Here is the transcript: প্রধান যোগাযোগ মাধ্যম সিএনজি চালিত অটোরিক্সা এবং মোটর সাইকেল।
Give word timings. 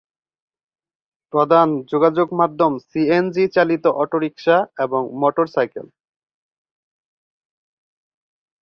প্রধান 1.33 1.67
যোগাযোগ 1.91 2.27
মাধ্যম 2.33 2.71
সিএনজি 2.89 3.45
চালিত 3.55 3.85
অটোরিক্সা 4.03 4.57
এবং 4.77 5.01
মোটর 5.21 5.47
সাইকেল। 5.47 5.85